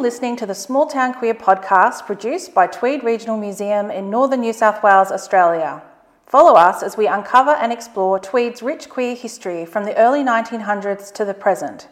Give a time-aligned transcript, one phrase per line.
[0.00, 4.40] You're listening to the Small Town Queer podcast produced by Tweed Regional Museum in northern
[4.40, 5.82] New South Wales, Australia.
[6.26, 11.12] Follow us as we uncover and explore Tweed's rich queer history from the early 1900s
[11.12, 11.88] to the present.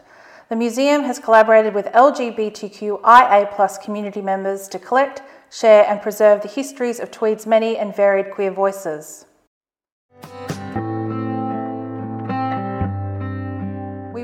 [0.48, 5.20] The museum has collaborated with LGBTQIA community members to collect,
[5.52, 9.26] share, and preserve the histories of Tweed's many and varied queer voices.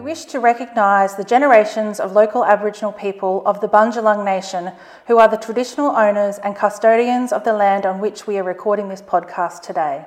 [0.05, 4.71] Wish to recognise the generations of local Aboriginal people of the Bundjalung Nation
[5.07, 8.91] who are the traditional owners and custodians of the land on which we are recording
[8.91, 10.05] this podcast today.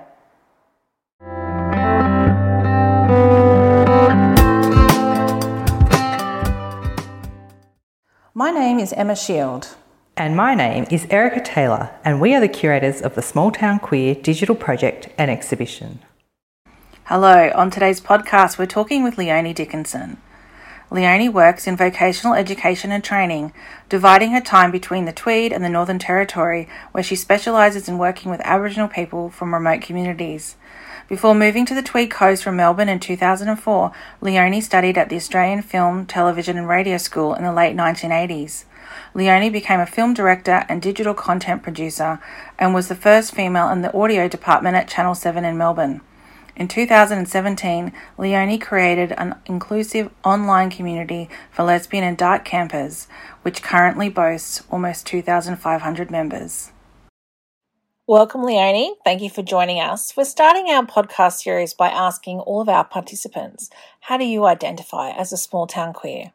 [8.36, 9.76] My name is Emma Shield.
[10.16, 13.80] And my name is Erica Taylor, and we are the curators of the Small Town
[13.80, 16.00] Queer digital project and exhibition.
[17.10, 20.18] Hello, on today's podcast, we're talking with Leonie Dickinson.
[20.92, 23.54] Leonie works in vocational education and training,
[23.88, 28.30] dividing her time between the Tweed and the Northern Territory, where she specialises in working
[28.30, 30.58] with Aboriginal people from remote communities.
[31.08, 35.62] Before moving to the Tweed Coast from Melbourne in 2004, Leonie studied at the Australian
[35.62, 38.66] Film, Television and Radio School in the late 1980s.
[39.14, 42.20] Leonie became a film director and digital content producer
[42.60, 46.02] and was the first female in the audio department at Channel 7 in Melbourne.
[46.58, 53.08] In 2017, Leonie created an inclusive online community for lesbian and dark campers,
[53.44, 56.72] which currently boasts almost 2,500 members.
[58.08, 58.96] Welcome, Leonie.
[59.06, 60.18] Thank you for joining us.
[60.18, 65.12] We're starting our podcast series by asking all of our participants how do you identify
[65.12, 66.32] as a small town queer?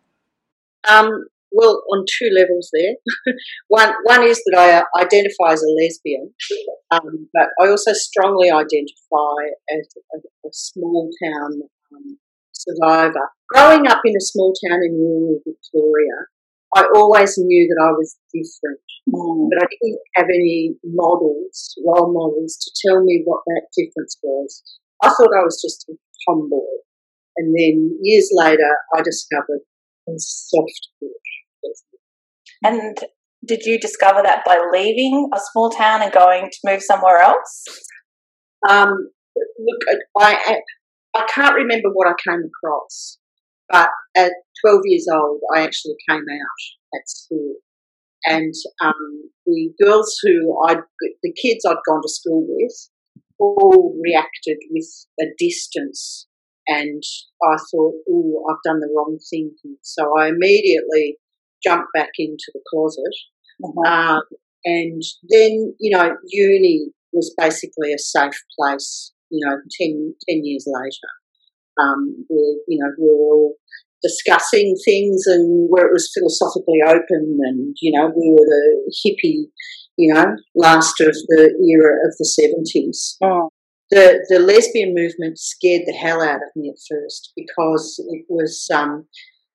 [0.89, 2.95] Um, well, on two levels there.
[3.69, 6.33] one, one is that I identify as a lesbian,
[6.91, 11.63] um, but I also strongly identify as a, a small town
[11.95, 12.19] um,
[12.53, 13.31] survivor.
[13.49, 16.29] Growing up in a small town in rural Victoria,
[16.75, 19.49] I always knew that I was different, mm.
[19.51, 24.63] but I didn't have any models, role models, to tell me what that difference was.
[25.03, 25.95] I thought I was just a
[26.27, 26.81] tomboy.
[27.37, 29.61] And then years later, I discovered
[30.09, 31.33] a soft bush.
[32.65, 32.99] And
[33.45, 37.65] did you discover that by leaving a small town and going to move somewhere else?
[38.69, 40.61] Um, look, I,
[41.15, 43.19] I can't remember what I came across,
[43.69, 44.33] but at
[44.65, 47.55] 12 years old, I actually came out at school.
[48.25, 50.77] And um, the girls who I,
[51.23, 52.89] the kids I'd gone to school with,
[53.39, 54.87] all reacted with
[55.21, 56.29] a distance.
[56.69, 57.03] And
[57.43, 59.51] I thought, oh, I've done the wrong thing.
[59.83, 61.19] So I immediately
[61.65, 63.15] jumped back into the closet.
[63.63, 63.93] Mm-hmm.
[63.93, 64.23] Um,
[64.65, 70.67] and then, you know, uni was basically a safe place, you know, 10, 10 years
[70.67, 71.13] later.
[71.81, 73.55] Um, where, you know, we were all
[74.03, 79.47] discussing things and where it was philosophically open and, you know, we were the hippie,
[79.97, 83.17] you know, last of the era of the 70s.
[83.23, 83.49] Oh.
[83.91, 88.67] The, the lesbian movement scared the hell out of me at first because it was
[88.73, 89.07] um,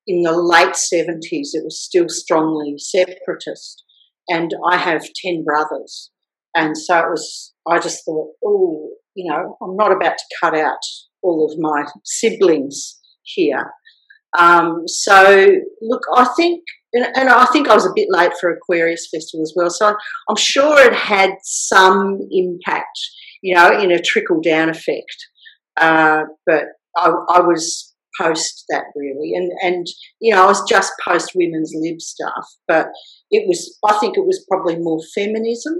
[0.08, 3.84] in the late 70s, it was still strongly separatist.
[4.26, 6.10] And I have 10 brothers.
[6.56, 10.56] And so it was, I just thought, oh, you know, I'm not about to cut
[10.56, 10.78] out
[11.22, 13.72] all of my siblings here.
[14.38, 15.46] Um, so,
[15.82, 16.62] look, I think,
[16.94, 19.70] and, I think I was a bit late for Aquarius Festival as well.
[19.70, 19.94] So
[20.28, 22.98] I'm sure it had some impact,
[23.42, 25.16] you know, in a trickle down effect.
[25.76, 26.64] Uh, but
[26.96, 27.87] I, I, was
[28.20, 29.86] post that really, and and
[30.20, 32.46] you know, I was just post women's lib stuff.
[32.66, 32.88] But
[33.30, 35.74] it was, I think, it was probably more feminism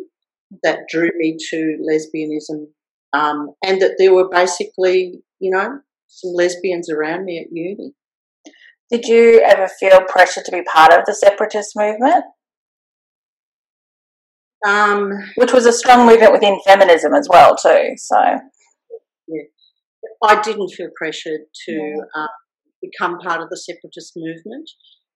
[0.63, 2.67] that drew me to lesbianism,
[3.13, 7.95] um, and that there were basically, you know, some lesbians around me at uni.
[8.91, 12.25] Did you ever feel pressure to be part of the separatist movement?
[14.67, 17.91] Um, Which was a strong movement within feminism as well, too.
[17.97, 18.19] So,
[19.29, 19.43] yeah,
[20.23, 22.27] I didn't feel pressured to uh,
[22.83, 24.69] become part of the separatist movement.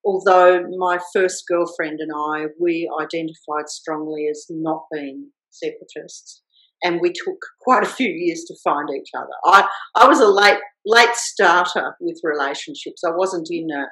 [0.05, 6.43] Although my first girlfriend and I, we identified strongly as not being separatists
[6.83, 9.33] and we took quite a few years to find each other.
[9.45, 13.03] I, I was a late late starter with relationships.
[13.07, 13.87] I wasn't in a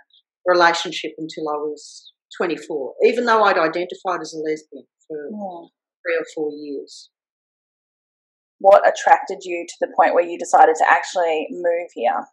[0.46, 5.68] relationship until I was 24, even though I'd identified as a lesbian for yeah.
[6.02, 7.10] three or four years.
[8.60, 12.26] What attracted you to the point where you decided to actually move here?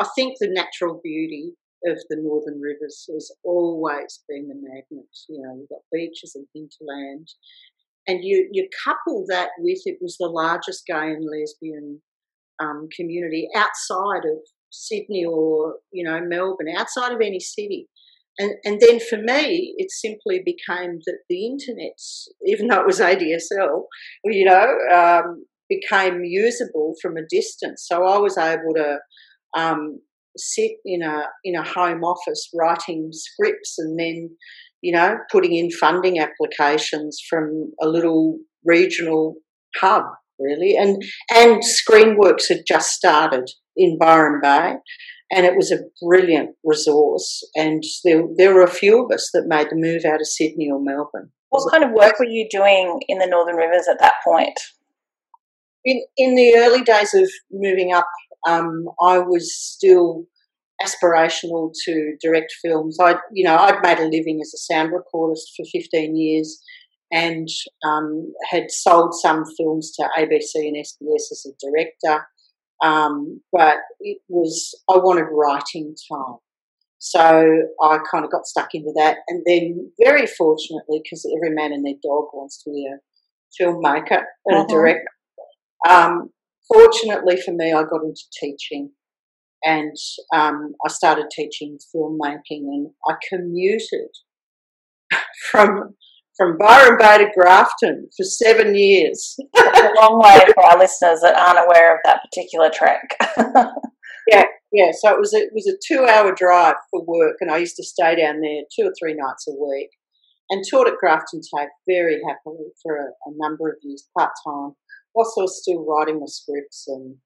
[0.00, 1.52] I think the natural beauty
[1.84, 5.08] of the northern rivers has always been the magnet.
[5.28, 7.28] You know, you've got beaches and hinterland,
[8.06, 12.00] and you you couple that with it was the largest gay and lesbian
[12.60, 14.38] um, community outside of
[14.70, 17.88] Sydney or you know Melbourne, outside of any city.
[18.38, 21.98] And, and then for me, it simply became that the internet,
[22.46, 23.84] even though it was ADSL,
[24.24, 27.84] you know, um, became usable from a distance.
[27.86, 28.98] So I was able to
[29.56, 30.00] um,
[30.36, 34.30] sit in a in a home office writing scripts and then,
[34.80, 39.36] you know, putting in funding applications from a little regional
[39.76, 40.04] hub,
[40.38, 40.74] really.
[40.76, 41.02] And
[41.34, 44.74] and Screenworks had just started in Byron Bay,
[45.32, 47.42] and it was a brilliant resource.
[47.54, 50.68] And there, there were a few of us that made the move out of Sydney
[50.70, 51.30] or Melbourne.
[51.48, 54.58] What kind of work were you doing in the Northern Rivers at that point?
[55.84, 58.06] In, in the early days of moving up,
[58.46, 60.26] um, I was still
[60.82, 62.98] aspirational to direct films.
[63.00, 66.60] I, you know, I'd made a living as a sound recordist for 15 years
[67.10, 67.48] and
[67.84, 72.26] um, had sold some films to ABC and SBS as a director.
[72.82, 76.36] Um, but it was, I wanted writing time.
[76.98, 79.18] So I kind of got stuck into that.
[79.28, 82.98] And then, very fortunately, because every man and their dog wants to be a
[83.60, 84.64] filmmaker and uh-huh.
[84.64, 85.04] a director,
[85.88, 86.30] um,
[86.72, 88.90] fortunately for me, I got into teaching.
[89.64, 89.96] And
[90.34, 94.10] um, I started teaching filmmaking, and I commuted
[95.50, 95.94] from
[96.36, 99.36] from Byron Bay to Grafton for seven years.
[99.54, 103.16] That's a long way for our listeners that aren't aware of that particular track.
[104.28, 104.90] yeah, yeah.
[104.92, 107.76] So it was a, it was a two hour drive for work, and I used
[107.76, 109.90] to stay down there two or three nights a week,
[110.50, 114.72] and taught at Grafton TAFE very happily for a, a number of years part time,
[115.14, 117.16] whilst I was still writing my scripts and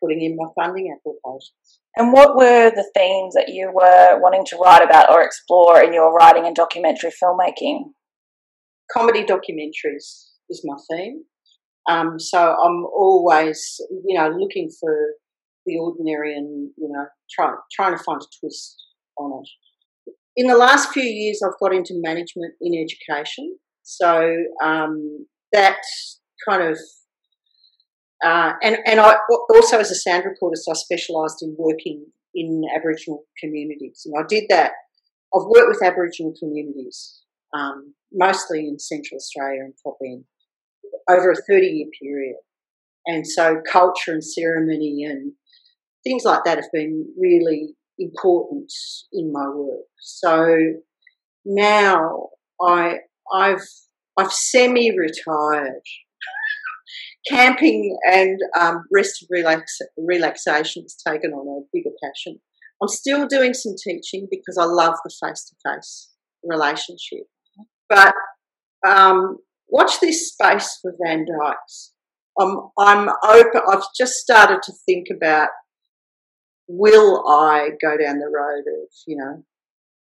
[0.00, 1.80] putting in my funding applications.
[1.96, 5.92] And what were the themes that you were wanting to write about or explore in
[5.92, 7.92] your writing and documentary filmmaking?
[8.92, 11.24] Comedy documentaries is my theme.
[11.90, 14.94] Um, so I'm always, you know, looking for
[15.66, 18.76] the ordinary and, you know, try, trying to find a twist
[19.18, 20.14] on it.
[20.36, 23.58] In the last few years, I've got into management in education.
[23.82, 25.78] So um, that
[26.48, 26.78] kind of,
[28.24, 29.16] uh, and, and I
[29.50, 34.06] also as a sound recordist, I specialised in working in Aboriginal communities.
[34.06, 34.72] And I did that.
[35.34, 37.22] I've worked with Aboriginal communities
[37.54, 40.24] um, mostly in Central Australia and end,
[41.08, 42.36] over a 30 year period.
[43.06, 45.32] And so culture and ceremony and
[46.04, 48.72] things like that have been really important
[49.12, 49.86] in my work.
[50.00, 50.56] So
[51.44, 52.28] now
[52.60, 52.98] I,
[53.34, 53.66] I've,
[54.16, 55.82] I've semi-retired.
[57.28, 62.40] Camping and um, rest relax, relaxation has taken on a bigger passion.
[62.82, 66.10] I'm still doing some teaching because I love the face-to-face
[66.44, 67.26] relationship.
[67.92, 68.14] But
[68.88, 69.36] um,
[69.68, 71.92] watch this space for Van Dykes.
[72.40, 73.60] I'm, I'm open.
[73.70, 75.48] I've just started to think about
[76.68, 79.44] will I go down the road of you know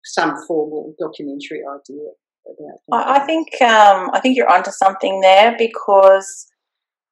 [0.03, 2.09] some formal documentary idea
[2.45, 3.07] about.
[3.07, 6.47] I think um, I think you're onto something there because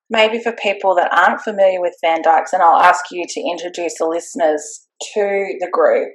[0.10, 3.98] maybe for people that aren't familiar with Van Dykes, and I'll ask you to introduce
[3.98, 6.14] the listeners to the group.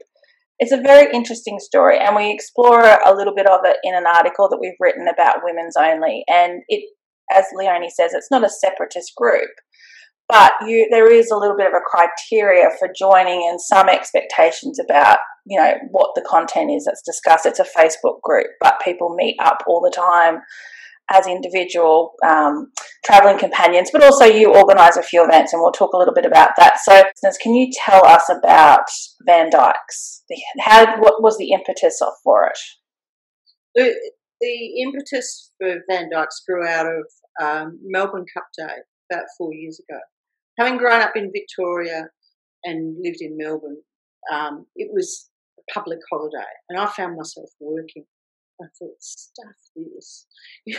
[0.63, 4.07] It's a very interesting story, and we explore a little bit of it in an
[4.07, 6.23] article that we've written about Women's Only.
[6.29, 6.85] And it,
[7.33, 9.51] as Leonie says, it's not a separatist group,
[10.29, 14.79] but you, there is a little bit of a criteria for joining and some expectations
[14.79, 17.45] about you know what the content is that's discussed.
[17.45, 20.43] It's a Facebook group, but people meet up all the time
[21.13, 22.73] as individual um,
[23.05, 26.25] traveling companions, but also you organise a few events, and we'll talk a little bit
[26.25, 26.79] about that.
[26.83, 27.03] So,
[27.43, 28.87] can you tell us about
[29.27, 30.25] Van Dykes?
[30.61, 32.59] How what was the impetus for it?
[33.75, 33.95] The,
[34.41, 37.05] the impetus for Van Dykes grew out of
[37.43, 38.75] um, Melbourne Cup Day
[39.11, 39.99] about four years ago.
[40.59, 42.09] Having grown up in Victoria
[42.65, 43.83] and lived in Melbourne,
[44.33, 45.29] um, it was
[45.59, 48.05] a public holiday, and I found myself working
[48.63, 50.27] I thought, stuff this.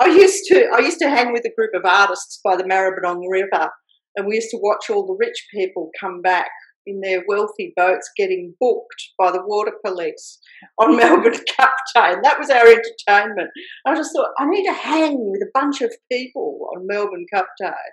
[0.00, 3.24] I used to I used to hang with a group of artists by the Maribyrnong
[3.28, 3.70] River,
[4.16, 6.50] and we used to watch all the rich people come back
[6.86, 10.38] in their wealthy boats getting booked by the water police
[10.78, 12.12] on Melbourne Cup Day.
[12.12, 13.50] And that was our entertainment.
[13.86, 17.48] I just thought, I need to hang with a bunch of people on Melbourne Cup
[17.60, 17.84] Day.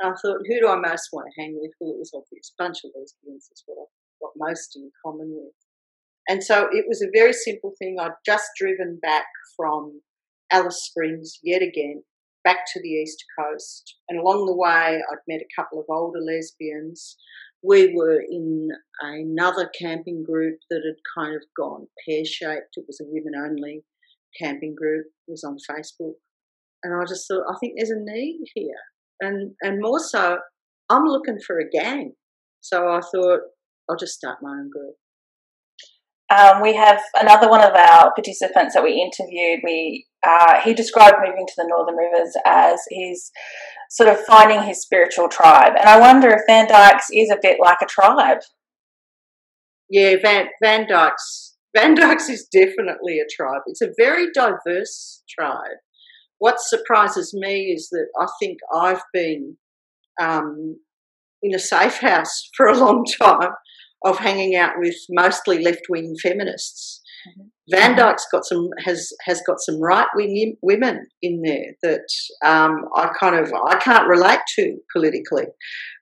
[0.00, 1.72] And I thought, who do I most want to hang with?
[1.78, 2.52] Well, it was obvious.
[2.58, 5.52] A bunch of lesbians is what I've got most in common with.
[6.28, 7.96] And so it was a very simple thing.
[8.00, 10.00] I'd just driven back from
[10.52, 12.02] Alice Springs yet again,
[12.44, 13.96] back to the East Coast.
[14.08, 17.16] And along the way, I'd met a couple of older lesbians.
[17.62, 18.68] We were in
[19.00, 22.76] another camping group that had kind of gone pear shaped.
[22.76, 23.84] It was a women only
[24.40, 26.14] camping group, it was on Facebook.
[26.82, 28.74] And I just thought, I think there's a need here.
[29.20, 30.38] And, and more so,
[30.88, 32.12] I'm looking for a gang.
[32.60, 33.40] So I thought,
[33.88, 34.94] I'll just start my own group.
[36.30, 39.60] Um, we have another one of our participants that we interviewed.
[39.64, 43.30] We uh, he described moving to the Northern Rivers as his
[43.90, 47.58] sort of finding his spiritual tribe, and I wonder if Van Dykes is a bit
[47.60, 48.38] like a tribe.
[49.88, 53.62] Yeah, Van Van Dykes Van Dykes is definitely a tribe.
[53.66, 55.78] It's a very diverse tribe.
[56.38, 59.56] What surprises me is that I think I've been
[60.20, 60.80] um,
[61.42, 63.50] in a safe house for a long time
[64.04, 67.00] of hanging out with mostly left wing feminists.
[67.28, 67.48] Mm-hmm.
[67.70, 72.06] Van Dyke's got some has has got some right wing women in there that
[72.44, 75.46] um, I kind of I can't relate to politically,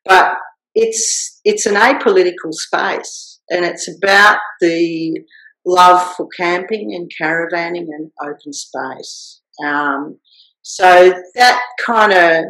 [0.05, 0.37] but
[0.75, 5.21] it's it's an apolitical space and it's about the
[5.67, 9.41] love for camping and caravanning and open space.
[9.65, 10.19] Um,
[10.63, 12.45] so that kind of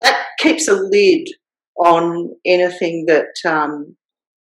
[0.00, 1.28] that keeps a lid
[1.76, 3.96] on anything that um,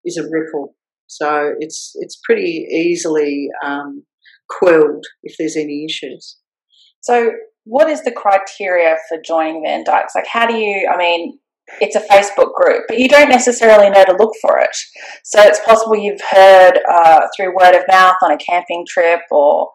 [0.07, 0.75] is a ripple.
[1.07, 4.03] So it's it's pretty easily um,
[4.49, 6.37] quelled if there's any issues.
[7.01, 7.31] So,
[7.63, 10.15] what is the criteria for joining Van Dykes?
[10.15, 10.89] Like, how do you?
[10.91, 11.39] I mean,
[11.81, 14.75] it's a Facebook group, but you don't necessarily know to look for it.
[15.23, 19.69] So it's possible you've heard uh, through word of mouth on a camping trip or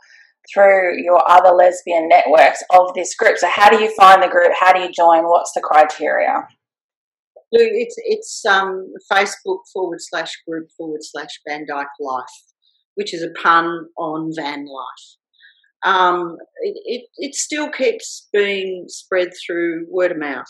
[0.53, 3.37] through your other lesbian networks of this group.
[3.39, 4.53] So how do you find the group?
[4.59, 5.25] How do you join?
[5.25, 6.47] What's the criteria?
[7.53, 12.25] It's it's um, Facebook forward slash group forward slash Van Dyke Life,
[12.95, 15.17] which is a pun on van life.
[15.85, 20.47] Um, it, it, it still keeps being spread through word of mouth.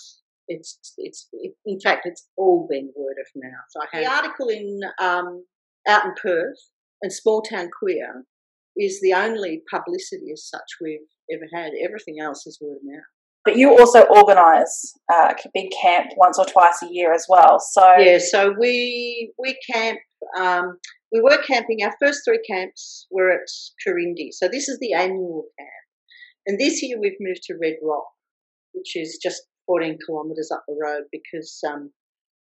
[0.48, 3.86] It's it's it, in fact it's all been word of mouth.
[3.92, 5.44] I have the article in um,
[5.88, 6.58] out in Perth
[7.00, 8.24] and Small Town Queer
[8.76, 11.00] is the only publicity as such we've
[11.32, 11.72] ever had.
[11.82, 13.02] Everything else is word of mouth.
[13.44, 17.58] But you also organise uh, a big camp once or twice a year as well.
[17.58, 19.98] So yeah, so we we camp.
[20.38, 20.78] Um,
[21.12, 21.78] we were camping.
[21.82, 23.48] Our first three camps were at
[23.84, 24.28] Corindi.
[24.30, 25.70] So this is the annual camp,
[26.46, 28.06] and this year we've moved to Red Rock,
[28.72, 31.90] which is just 14 kilometres up the road because um,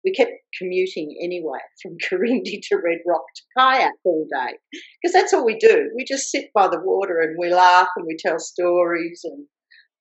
[0.05, 4.55] we kept commuting anyway from Corindi to Red Rock to kayak all day
[5.03, 5.91] because that's all we do.
[5.95, 9.47] We just sit by the water and we laugh and we tell stories and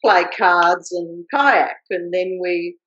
[0.06, 2.78] play cards and kayak, and then we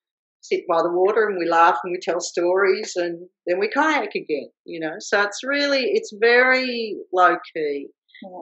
[0.41, 4.15] sit by the water and we laugh and we tell stories and then we kayak
[4.15, 4.51] again.
[4.65, 7.89] You know, so it's really it's very low key,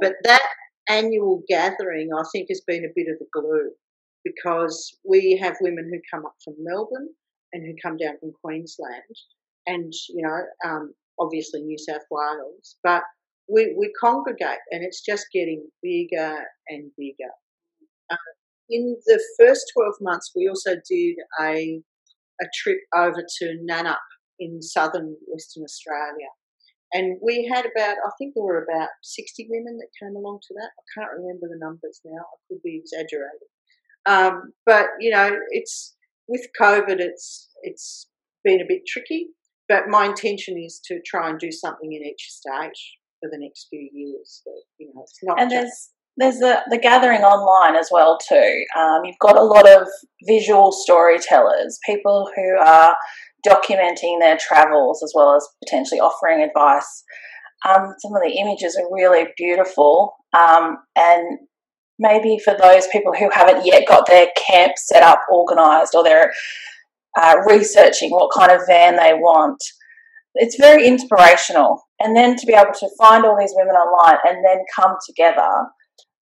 [0.00, 0.42] but that
[0.88, 3.70] annual gathering I think has been a bit of the glue
[4.24, 7.08] because we have women who come up from Melbourne
[7.52, 9.02] and who come down from Queensland
[9.66, 13.02] and, you know, um, obviously New South Wales, but
[13.48, 16.36] we, we congregate and it's just getting bigger
[16.68, 17.30] and bigger.
[18.10, 18.16] Uh,
[18.68, 21.80] in the first 12 months, we also did a,
[22.40, 23.96] a trip over to Nannup
[24.38, 26.28] in southern Western Australia.
[26.92, 30.54] And we had about, I think there were about 60 women that came along to
[30.54, 30.70] that.
[30.78, 32.20] I can't remember the numbers now.
[32.20, 33.50] I could be exaggerating.
[34.06, 35.96] Um, but you know, it's
[36.28, 38.08] with COVID, it's it's
[38.44, 39.28] been a bit tricky.
[39.68, 42.78] But my intention is to try and do something in each state
[43.20, 44.42] for the next few years.
[44.44, 45.40] But, you know, it's not.
[45.40, 48.64] And there's there's the, the gathering online as well too.
[48.76, 49.86] Um, you've got a lot of
[50.26, 52.96] visual storytellers, people who are
[53.46, 57.04] documenting their travels as well as potentially offering advice.
[57.66, 61.38] Um, some of the images are really beautiful, um, and
[61.98, 66.32] maybe for those people who haven't yet got their camp set up, organised, or they're
[67.18, 69.62] uh, researching what kind of van they want.
[70.34, 71.82] It's very inspirational.
[71.98, 75.48] And then to be able to find all these women online and then come together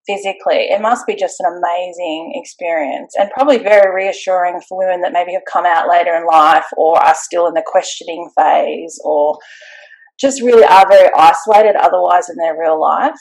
[0.06, 5.12] physically, it must be just an amazing experience and probably very reassuring for women that
[5.12, 9.38] maybe have come out later in life or are still in the questioning phase or
[10.20, 13.14] just really are very isolated otherwise in their real life.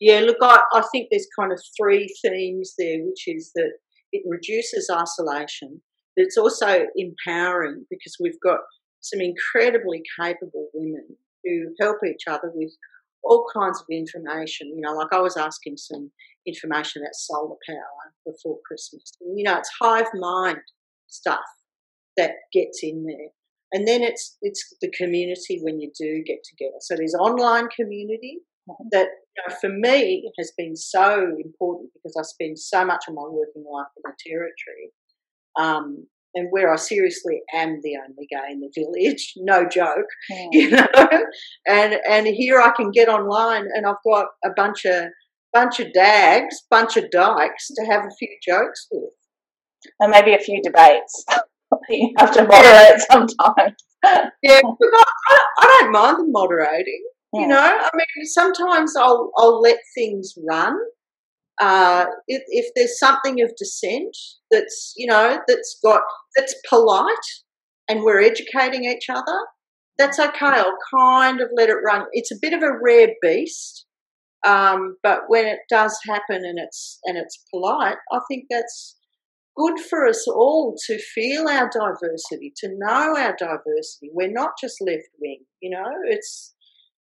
[0.00, 3.72] Yeah, look, I, I think there's kind of three themes there, which is that
[4.12, 5.80] it reduces isolation,
[6.14, 8.60] but it's also empowering because we've got
[9.00, 11.06] some incredibly capable women
[11.44, 12.72] who help each other with
[13.28, 14.68] all kinds of information.
[14.68, 16.10] You know, like I was asking some
[16.46, 19.12] information about solar power before Christmas.
[19.20, 20.58] And, you know, it's hive mind
[21.08, 21.40] stuff
[22.16, 23.28] that gets in there.
[23.72, 26.78] And then it's it's the community when you do get together.
[26.80, 28.38] So there's online community,
[28.92, 33.14] that you know, for me has been so important because I spend so much of
[33.14, 34.92] my working life in the territory.
[35.58, 36.06] Um,
[36.36, 40.48] and where I seriously am the only gay in the village, no joke, mm.
[40.52, 40.86] you know.
[41.68, 45.06] And and here I can get online, and I've got a bunch of
[45.52, 49.10] bunch of dags, bunch of dykes to have a few jokes with,
[49.98, 51.24] and maybe a few debates.
[51.88, 53.74] you have to moderate sometimes.
[54.42, 57.02] yeah, I, I don't mind the moderating
[57.34, 57.48] You hmm.
[57.48, 60.76] know, I mean, sometimes I'll I'll let things run.
[61.60, 64.14] Uh, if, if there's something of dissent
[64.50, 66.02] that's you know that's got
[66.36, 67.08] that's polite
[67.88, 69.38] and we're educating each other,
[69.98, 70.46] that's okay.
[70.46, 72.04] I'll kind of let it run.
[72.12, 73.86] It's a bit of a rare beast,
[74.46, 78.96] um, but when it does happen and it's and it's polite, I think that's
[79.56, 84.10] good for us all to feel our diversity, to know our diversity.
[84.12, 85.90] We're not just left wing, you know.
[86.08, 86.54] It's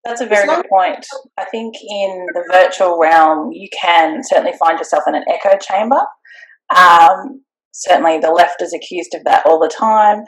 [0.05, 1.05] that's a very good point.
[1.37, 5.99] I think in the virtual realm, you can certainly find yourself in an echo chamber.
[6.75, 10.23] Um, certainly, the left is accused of that all the time.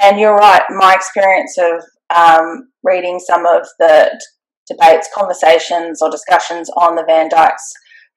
[0.00, 0.62] And you're right.
[0.70, 1.82] My experience of
[2.14, 4.18] um, reading some of the
[4.66, 7.72] debates, conversations, or discussions on the Van Dykes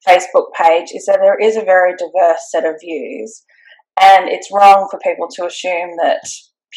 [0.07, 3.43] Facebook page is that there is a very diverse set of views.
[3.99, 6.21] And it's wrong for people to assume that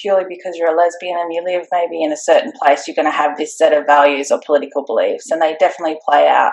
[0.00, 3.06] purely because you're a lesbian and you live maybe in a certain place, you're going
[3.06, 5.30] to have this set of values or political beliefs.
[5.30, 6.52] And they definitely play out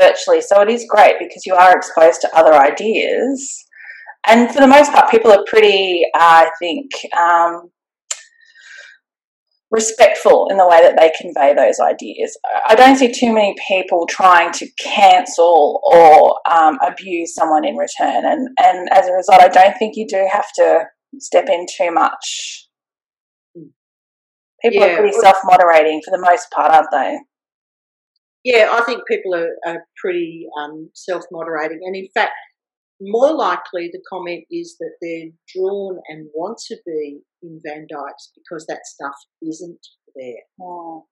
[0.00, 0.40] virtually.
[0.40, 3.64] So it is great because you are exposed to other ideas.
[4.26, 7.70] And for the most part, people are pretty, I think, um,
[9.72, 12.38] respectful in the way that they convey those ideas.
[12.68, 18.24] I don't see too many people trying to cancel or um, abuse someone in return,
[18.24, 20.84] and and as a result, I don't think you do have to
[21.18, 22.68] step in too much.
[24.62, 24.92] People yeah.
[24.92, 27.18] are pretty self moderating for the most part, aren't they?
[28.44, 32.32] Yeah, I think people are, are pretty um, self moderating, and in fact,
[33.00, 38.30] more likely the comment is that they're drawn and want to be in Van Dykes
[38.36, 40.42] because that stuff isn't there.
[40.60, 41.06] Oh.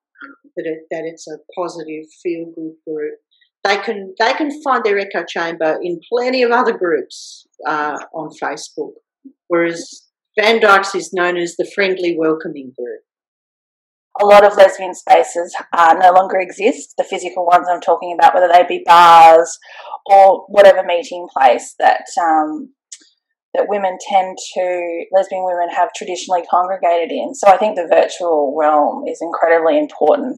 [0.55, 3.15] That, it, that it's a positive, feel good group.
[3.65, 8.29] They can they can find their echo chamber in plenty of other groups uh, on
[8.43, 8.93] Facebook,
[9.49, 13.01] whereas Van Dykes is known as the friendly, welcoming group
[14.21, 16.95] a lot of lesbian spaces uh, no longer exist.
[16.97, 19.59] The physical ones I'm talking about, whether they be bars
[20.07, 22.73] or whatever meeting place that um,
[23.55, 27.35] that women tend to lesbian women have traditionally congregated in.
[27.35, 30.37] So I think the virtual realm is incredibly important.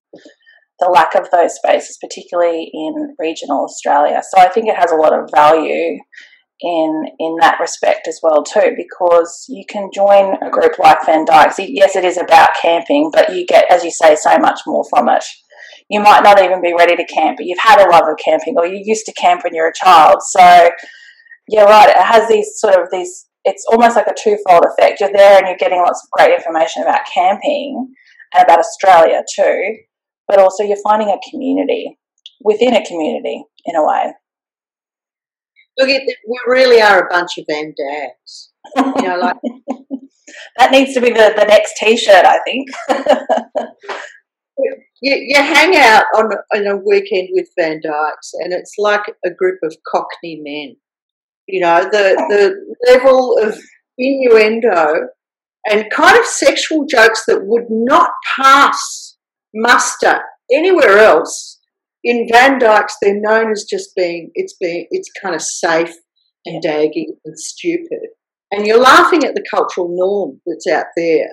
[0.80, 4.22] The lack of those spaces, particularly in regional Australia.
[4.28, 5.98] So I think it has a lot of value
[6.62, 11.24] in in that respect as well too because you can join a group like Van
[11.24, 11.56] Dykes.
[11.58, 15.08] Yes, it is about camping, but you get, as you say, so much more from
[15.08, 15.24] it.
[15.90, 18.54] You might not even be ready to camp, but you've had a love of camping,
[18.56, 20.18] or you used to camp when you're a child.
[20.22, 20.70] So,
[21.48, 21.88] yeah, right.
[21.88, 23.26] It has these sort of these.
[23.44, 25.00] It's almost like a twofold effect.
[25.00, 27.92] You're there and you're getting lots of great information about camping
[28.32, 29.78] and about Australia too,
[30.28, 31.98] but also you're finding a community
[32.44, 34.12] within a community in a way.
[35.78, 38.52] Look, it, we really are a bunch of Van Dads.
[38.76, 39.36] You know, like
[40.58, 42.68] that needs to be the, the next T-shirt, I think.
[45.00, 49.30] you, you hang out on, on a weekend with Van Dykes, and it's like a
[49.30, 50.76] group of Cockney men.
[51.48, 53.58] You know, the the level of
[53.98, 55.08] innuendo
[55.68, 59.16] and kind of sexual jokes that would not pass
[59.54, 60.20] muster
[60.52, 61.58] anywhere else
[62.04, 65.94] in Van Dykes, they're known as just being it's being it's kind of safe
[66.44, 68.08] and daggy and stupid,
[68.50, 71.28] and you're laughing at the cultural norm that's out there.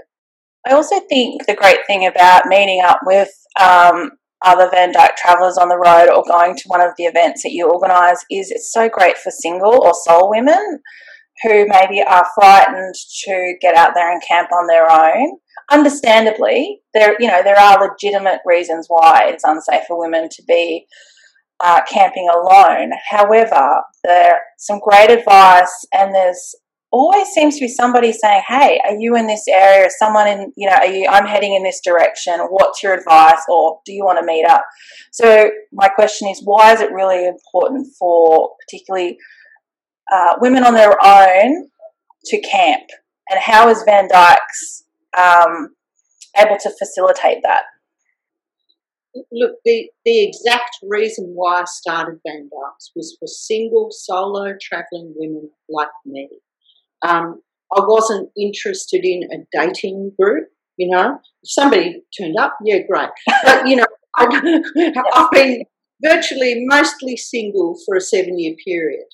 [0.68, 3.30] I also think the great thing about meeting up with
[3.60, 4.12] um,
[4.44, 7.52] other Van Dyke travellers on the road or going to one of the events that
[7.52, 10.80] you organise is it's so great for single or sole women
[11.44, 15.38] who maybe are frightened to get out there and camp on their own
[15.72, 20.88] understandably, there you know there are legitimate reasons why it's unsafe for women to be
[21.60, 22.92] uh, camping alone.
[23.10, 26.56] However, there's some great advice, and there's
[26.92, 29.90] always seems to be somebody saying, "Hey, are you in this area?
[29.98, 31.08] Someone in you know, are you?
[31.10, 32.40] I'm heading in this direction.
[32.50, 33.42] What's your advice?
[33.50, 34.64] Or do you want to meet up?"
[35.12, 39.18] So my question is, why is it really important for particularly
[40.12, 41.70] uh, women on their own
[42.26, 42.84] to camp?
[43.32, 44.86] And how is Van Dykes
[45.18, 45.70] um,
[46.38, 47.64] able to facilitate that?
[49.32, 52.50] Look, the, the exact reason why I started Van
[52.96, 56.30] was for single, solo travelling women like me.
[57.06, 57.42] Um,
[57.76, 61.20] I wasn't interested in a dating group, you know.
[61.44, 63.10] If somebody turned up, yeah, great.
[63.44, 64.62] But, you know, I,
[65.16, 65.64] I've been
[66.04, 69.06] virtually mostly single for a seven year period.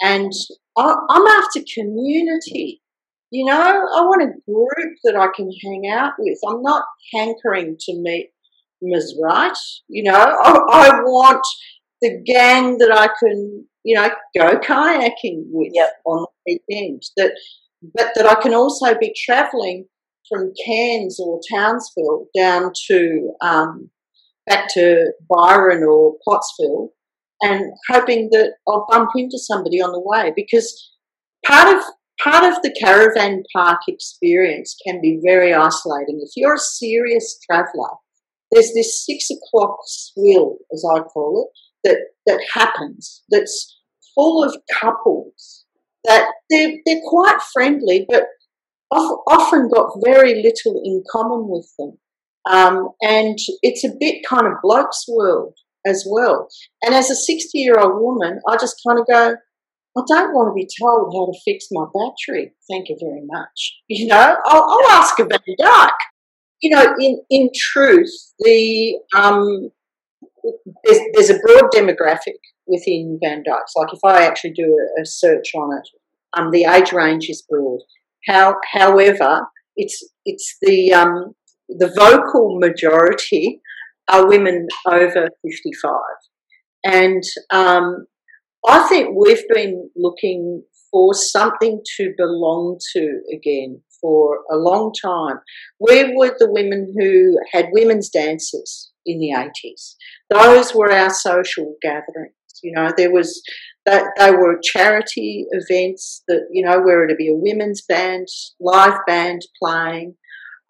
[0.00, 0.32] And
[0.76, 2.82] I'm after community.
[3.30, 6.38] You know, I want a group that I can hang out with.
[6.48, 8.30] I'm not hankering to meet
[8.80, 9.18] Ms.
[9.22, 9.56] Right.
[9.88, 11.44] You know, I, I want
[12.00, 15.92] the gang that I can, you know, go kayaking with yep.
[16.06, 17.12] on the weekends.
[17.16, 17.32] That,
[17.94, 19.86] but that I can also be travelling
[20.28, 23.90] from Cairns or Townsville down to um,
[24.46, 26.90] back to Byron or Pottsville
[27.40, 30.92] and hoping that I'll bump into somebody on the way because
[31.46, 31.82] part of
[32.22, 36.20] part of the caravan park experience can be very isolating.
[36.22, 37.96] If you're a serious traveller,
[38.50, 43.22] there's this six o'clock swill, as I call it, that that happens.
[43.30, 43.76] That's
[44.14, 45.64] full of couples
[46.04, 48.24] that they're they're quite friendly, but
[48.90, 51.98] often got very little in common with them.
[52.50, 55.54] Um, and it's a bit kind of bloke's world
[55.86, 56.48] as well.
[56.82, 59.36] And as a 60 year old woman, I just kind of go,
[59.98, 62.52] I don't want to be told how to fix my battery.
[62.70, 63.76] Thank you very much.
[63.88, 65.92] You know, I'll, I'll ask a Van Dyke.
[66.60, 69.70] You know, in, in truth, the um,
[70.84, 73.72] there's, there's a broad demographic within Van Dykes.
[73.76, 75.88] Like if I actually do a, a search on it,
[76.36, 77.80] um, the age range is broad.
[78.26, 81.34] How, however, it's it's the um,
[81.68, 83.60] the vocal majority
[84.08, 85.92] are women over 55.
[86.84, 88.06] And um,
[88.66, 95.40] I think we've been looking for something to belong to again for a long time.
[95.80, 99.94] We were the women who had women's dances in the 80s.
[100.30, 102.34] Those were our social gatherings.
[102.62, 103.40] You know, there was
[103.86, 108.26] that they were charity events that, you know, where it'd be a women's band,
[108.60, 110.16] live band playing.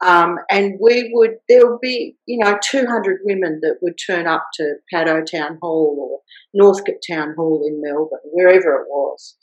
[0.04, 4.46] Um, and we would, there would be, you know, 200 women that would turn up
[4.54, 6.20] to Paddo Town Hall or
[6.54, 9.37] Northcote Town Hall in Melbourne, wherever it was.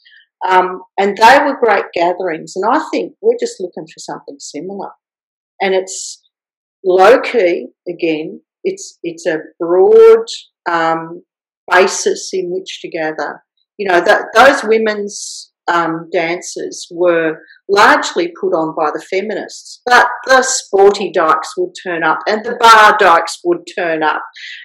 [0.47, 2.53] Um, and they were great gatherings.
[2.55, 4.91] And I think we're just looking for something similar.
[5.59, 6.21] And it's
[6.83, 10.25] low key, again, it's, it's a broad
[10.69, 11.23] um,
[11.69, 13.43] basis in which to gather.
[13.77, 20.07] You know, that, those women's um, dances were largely put on by the feminists, but
[20.25, 24.21] the sporty dykes would turn up and the bar dykes would turn up.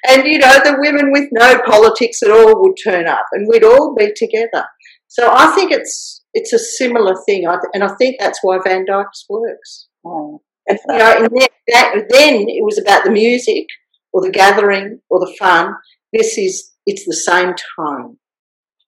[0.07, 3.65] And, you know, the women with no politics at all would turn up and we'd
[3.65, 4.67] all be together.
[5.09, 9.27] So I think it's it's a similar thing, and I think that's why Van Dykes
[9.29, 9.89] works.
[10.05, 10.39] Mm.
[10.69, 11.29] And you know,
[11.69, 13.67] that, then it was about the music
[14.13, 15.75] or the gathering or the fun.
[16.13, 18.19] This is it's the same time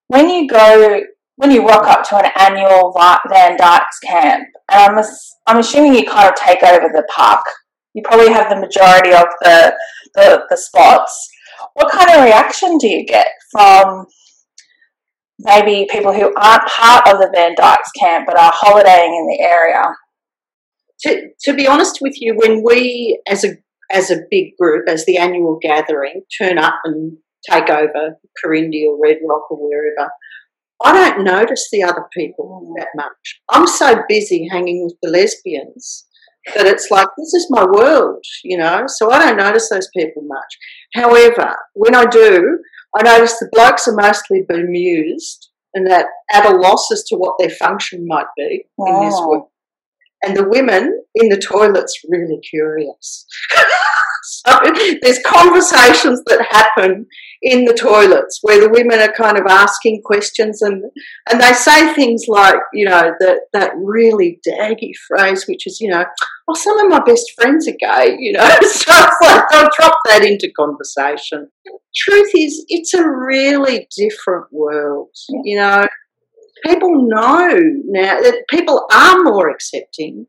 [0.06, 1.02] When you go
[1.36, 2.94] when you rock up to an annual
[3.28, 5.04] Van Dykes camp, and I'm,
[5.46, 7.44] I'm assuming you kind of take over the park.
[7.94, 9.74] You probably have the majority of the,
[10.14, 11.28] the, the spots.
[11.74, 14.06] What kind of reaction do you get from
[15.38, 19.40] maybe people who aren't part of the Van Dykes camp but are holidaying in the
[19.42, 19.82] area?
[21.02, 23.56] To, to be honest with you, when we, as a
[23.92, 27.18] as a big group, as the annual gathering, turn up and
[27.48, 30.10] take over Corindi or Red Rock or wherever,
[30.84, 33.40] I don't notice the other people that much.
[33.50, 36.06] I'm so busy hanging with the lesbians
[36.54, 40.22] that it's like, this is my world, you know, so I don't notice those people
[40.26, 40.58] much.
[40.94, 42.58] However, when I do,
[42.96, 47.36] I notice the blokes are mostly bemused and that at a loss as to what
[47.38, 49.02] their function might be wow.
[49.02, 49.48] in this world.
[50.24, 53.26] And the women in the toilets really curious.
[54.44, 54.58] so
[55.02, 57.06] there's conversations that happen
[57.42, 60.84] in the toilets where the women are kind of asking questions and
[61.30, 65.90] and they say things like, you know, that that really daggy phrase, which is, you
[65.90, 66.04] know,
[66.48, 68.48] oh, some of my best friends are gay, you know.
[68.60, 71.48] so it's like they'll drop that into conversation.
[71.94, 75.08] Truth is, it's a really different world,
[75.44, 75.86] you know.
[76.64, 80.26] People know now that people are more accepting,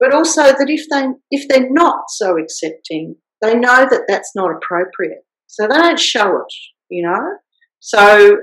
[0.00, 4.50] but also that if they if they're not so accepting, they know that that's not
[4.50, 5.24] appropriate.
[5.46, 6.52] So they don't show it,
[6.88, 7.36] you know.
[7.80, 8.38] So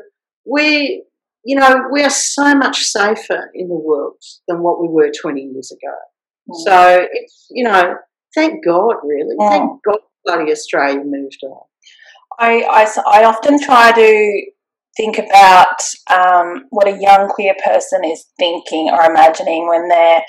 [0.46, 1.04] we,
[1.44, 5.42] you know, we are so much safer in the world than what we were 20
[5.42, 5.96] years ago.
[6.50, 6.64] Mm.
[6.66, 7.96] So it's, you know,
[8.34, 9.36] thank God, really.
[9.40, 9.50] Mm.
[9.50, 11.64] Thank God bloody Australia moved on.
[12.40, 14.52] I, I, I often try to
[14.96, 20.22] think about um, what a young queer person is thinking or imagining when they're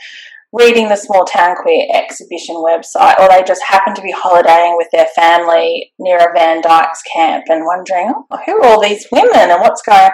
[0.54, 4.86] reading the Small Town Queer exhibition website, or they just happen to be holidaying with
[4.92, 9.34] their family near a Van Dykes camp and wondering, oh, who are all these women
[9.34, 10.10] and what's going on?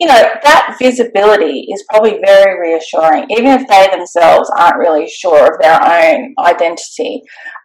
[0.00, 5.52] You know, that visibility is probably very reassuring, even if they themselves aren't really sure
[5.52, 7.20] of their own identity.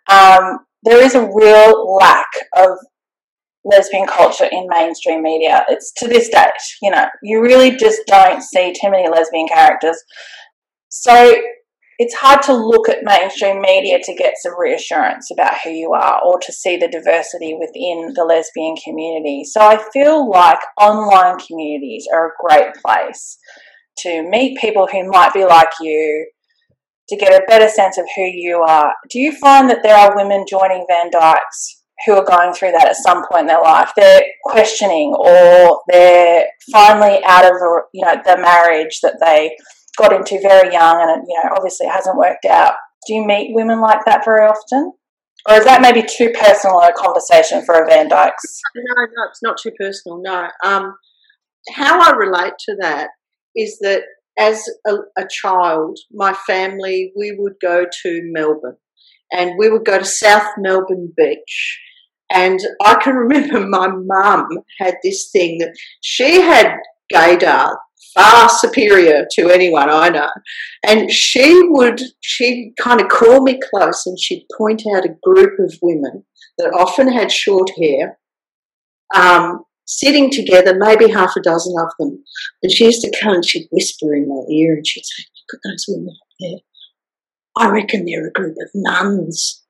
[0.09, 2.71] Um, there is a real lack of
[3.63, 5.65] lesbian culture in mainstream media.
[5.69, 10.01] It's to this date, you know, you really just don't see too many lesbian characters.
[10.89, 11.35] So
[11.99, 16.21] it's hard to look at mainstream media to get some reassurance about who you are
[16.23, 19.43] or to see the diversity within the lesbian community.
[19.43, 23.37] So I feel like online communities are a great place
[23.99, 26.29] to meet people who might be like you,
[27.09, 28.93] to get a better sense of who you are.
[29.09, 32.87] Do you find that there are women joining Van Dykes who are going through that
[32.87, 33.91] at some point in their life.
[33.95, 37.53] They're questioning, or they're finally out of
[37.93, 39.55] you know the marriage that they
[39.97, 42.73] got into very young, and you know obviously it hasn't worked out.
[43.07, 44.93] Do you meet women like that very often?
[45.47, 48.61] Or is that maybe too personal a conversation for a Van Dykes?
[48.75, 50.21] No, no, it's not too personal.
[50.21, 50.49] No.
[50.63, 50.95] Um,
[51.73, 53.09] how I relate to that
[53.55, 54.03] is that
[54.37, 58.77] as a, a child, my family, we would go to Melbourne
[59.31, 61.79] and we would go to South Melbourne Beach.
[62.31, 64.47] And I can remember my mum
[64.79, 66.75] had this thing that she had
[67.13, 67.75] gaydar
[68.17, 70.29] far superior to anyone I know.
[70.85, 75.59] And she would, she'd kind of call me close and she'd point out a group
[75.59, 76.23] of women
[76.57, 78.17] that often had short hair,
[79.15, 82.23] um, sitting together, maybe half a dozen of them.
[82.63, 85.61] And she used to come and she'd whisper in my ear and she'd say, Look
[85.63, 86.59] at those women up there.
[87.59, 89.63] I reckon they're a group of nuns.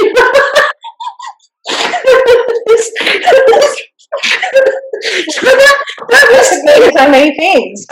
[6.08, 7.86] that was so many things.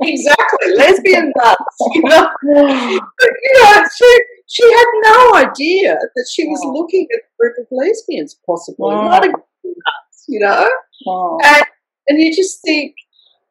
[0.00, 1.76] exactly, lesbian nuts.
[1.94, 6.72] You know, but, you know, she she had no idea that she was oh.
[6.72, 9.02] looking at a group of lesbians, possibly oh.
[9.02, 10.24] not a group of nuts.
[10.28, 10.70] You know,
[11.06, 11.38] oh.
[11.44, 11.64] and
[12.08, 12.94] and you just think,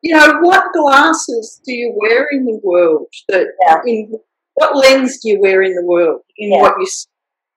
[0.02, 3.08] you know, what glasses do you wear in the world?
[3.30, 3.82] That yeah.
[3.86, 4.20] in
[4.56, 6.62] what lens do you wear in the world in yeah.
[6.62, 6.88] what you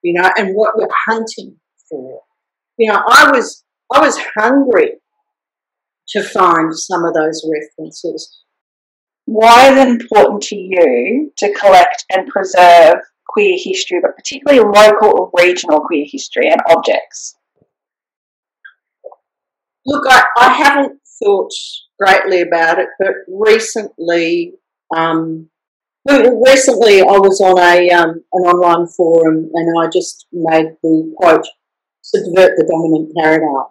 [0.02, 1.56] you know, and what you're hunting
[1.88, 2.22] for?
[2.82, 4.94] You know, I was I was hungry
[6.08, 8.42] to find some of those references.
[9.24, 12.96] Why is it important to you to collect and preserve
[13.28, 17.36] queer history, but particularly local or regional queer history and objects?
[19.86, 21.52] Look, I, I haven't thought
[22.00, 24.54] greatly about it, but recently,
[24.96, 25.50] um,
[26.04, 31.46] recently I was on a um, an online forum and I just made the quote
[32.02, 33.66] subvert the dominant paradigm.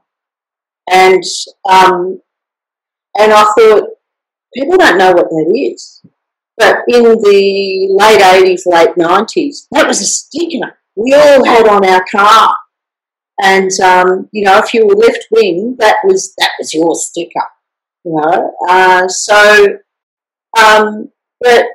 [0.89, 1.23] And
[1.69, 2.21] um,
[3.17, 3.89] and I thought
[4.53, 6.01] people don't know what that is.
[6.57, 11.85] But in the late 80s, late 90s, that was a sticker we all had on
[11.85, 12.55] our car.
[13.41, 17.47] And um, you know, if you were left wing, that was that was your sticker.
[18.03, 19.77] You know, uh, so
[20.59, 21.65] um, but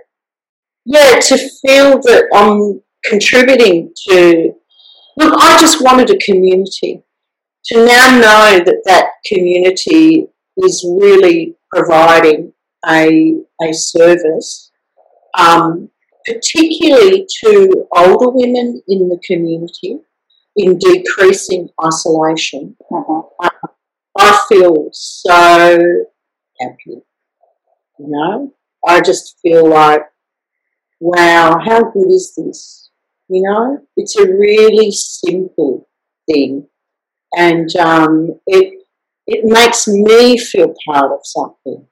[0.85, 4.53] yeah, to feel that I'm contributing to
[5.17, 7.03] look, I just wanted a community
[7.67, 12.53] to now know that that community is really providing
[12.89, 14.71] a, a service,
[15.37, 15.91] um,
[16.25, 19.99] particularly to older women in the community
[20.57, 22.77] in decreasing isolation.
[22.91, 23.51] Uh-huh.
[24.19, 25.35] I feel so
[26.61, 27.03] happy.
[27.99, 28.55] You know,
[28.87, 30.03] I just feel like,
[31.01, 32.86] wow, how good is this?
[33.29, 35.89] You know, it's a really simple
[36.31, 36.69] thing
[37.37, 38.83] and um, it
[39.27, 41.87] it makes me feel part of something.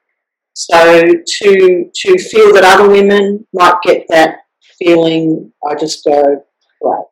[0.55, 4.39] So to to feel that other women might get that
[4.79, 6.45] feeling, I just go,
[6.83, 7.05] right.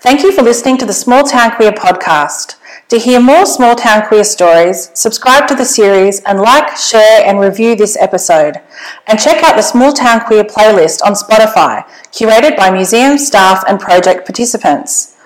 [0.00, 2.56] Thank you for listening to the Small Town Queer podcast.
[2.90, 7.40] To hear more small town queer stories, subscribe to the series and like, share, and
[7.40, 8.60] review this episode.
[9.06, 13.80] And check out the Small Town Queer playlist on Spotify, curated by museum staff and
[13.80, 15.16] project participants.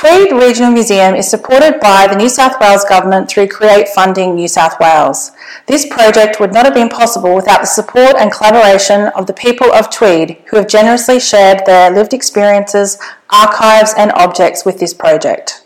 [0.00, 4.48] Tweed Regional Museum is supported by the New South Wales Government through Create Funding New
[4.48, 5.30] South Wales.
[5.66, 9.70] This project would not have been possible without the support and collaboration of the people
[9.70, 12.96] of Tweed, who have generously shared their lived experiences,
[13.28, 15.59] archives, and objects with this project.